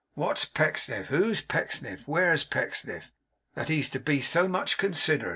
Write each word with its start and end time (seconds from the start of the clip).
'What's 0.15 0.45
Pecksniff, 0.45 1.09
who's 1.09 1.41
Pecksniff, 1.41 2.07
where's 2.07 2.43
Pecksniff, 2.43 3.11
that 3.53 3.69
he's 3.69 3.87
to 3.89 3.99
be 3.99 4.19
so 4.19 4.47
much 4.47 4.79
considered? 4.79 5.29